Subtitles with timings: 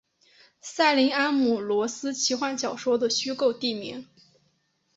[0.61, 4.07] 塞林安姆罗斯奇幻小说的虚构地名。